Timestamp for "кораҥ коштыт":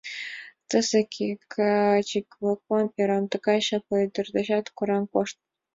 4.77-5.43